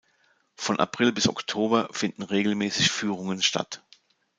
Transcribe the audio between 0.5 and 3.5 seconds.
Von April bis Oktober finden regelmäßig Führungen